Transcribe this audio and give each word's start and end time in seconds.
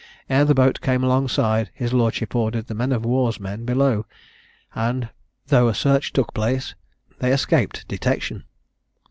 Ere 0.31 0.45
the 0.45 0.55
boat 0.55 0.81
came 0.81 1.03
alongside, 1.03 1.69
his 1.75 1.93
lordship 1.93 2.35
ordered 2.35 2.65
the 2.65 2.73
men 2.73 2.91
of 2.91 3.05
war's 3.05 3.39
men 3.39 3.65
below, 3.65 4.07
and, 4.73 5.09
though 5.45 5.67
a 5.67 5.75
search 5.75 6.11
took 6.11 6.33
place, 6.33 6.73
they 7.19 7.31
escaped 7.31 7.87
detection. 7.87 8.45